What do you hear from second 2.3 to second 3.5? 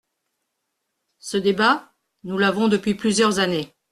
l’avons depuis plusieurs